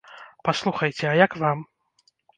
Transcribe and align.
Паслухайце, 0.47 1.03
а 1.09 1.11
як 1.25 1.37
вам? 1.45 1.63